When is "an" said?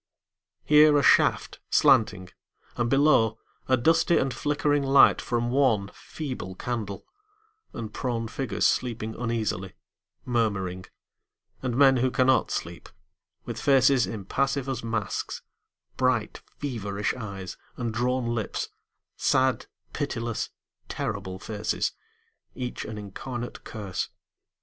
22.85-22.97